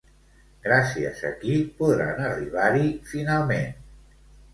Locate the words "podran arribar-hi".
1.81-2.87